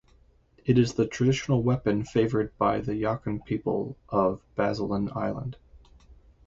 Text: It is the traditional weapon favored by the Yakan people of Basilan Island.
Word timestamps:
It 0.65 0.79
is 0.79 0.95
the 0.95 1.05
traditional 1.05 1.61
weapon 1.61 2.05
favored 2.05 2.57
by 2.57 2.79
the 2.79 2.93
Yakan 2.95 3.45
people 3.45 3.99
of 4.09 4.41
Basilan 4.55 5.15
Island. 5.15 5.57